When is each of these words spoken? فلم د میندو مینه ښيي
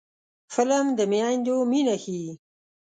فلم 0.53 0.85
د 0.97 0.99
میندو 1.11 1.57
مینه 1.71 1.95
ښيي 2.03 2.31